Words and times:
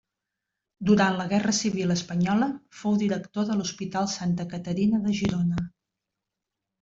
Durant 0.89 1.17
la 1.17 1.25
guerra 1.33 1.51
civil 1.57 1.93
espanyola 1.97 2.47
fou 2.79 2.97
director 3.03 3.45
de 3.49 3.57
l'Hospital 3.61 4.09
Santa 4.17 4.47
Caterina 4.55 5.03
de 5.09 5.13
Girona. 5.23 5.61